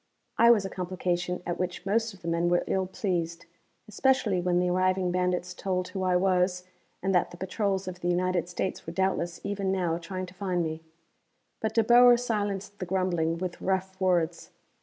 [0.39, 3.45] I was a complication at which most of the men were ill pleased,
[3.87, 6.63] especially when the arriving bandits told who I was,
[7.03, 10.63] and that the patrols of the United States were doubtless even now trying to find
[10.63, 10.81] me.
[11.59, 14.49] But De Boer silenced the grumbling with rough words.